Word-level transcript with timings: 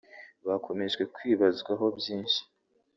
bakomeje 0.47 1.01
kwibazwaho 1.15 1.85
byinshi 1.99 2.39